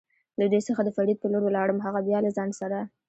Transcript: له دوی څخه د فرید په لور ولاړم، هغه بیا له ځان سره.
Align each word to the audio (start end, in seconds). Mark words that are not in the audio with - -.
له 0.39 0.45
دوی 0.51 0.61
څخه 0.67 0.81
د 0.83 0.89
فرید 0.97 1.17
په 1.21 1.27
لور 1.31 1.43
ولاړم، 1.45 1.77
هغه 1.85 1.99
بیا 2.07 2.19
له 2.25 2.31
ځان 2.37 2.49
سره. 2.59 2.77